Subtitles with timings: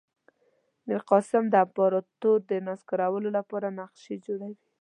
[0.87, 4.57] میرقاسم د امپراطور د نسکورولو لپاره نقشې جوړوي.